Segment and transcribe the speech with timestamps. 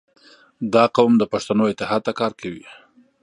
[0.73, 2.65] •دا قوم د پښتنو اتحاد ته کار کوي.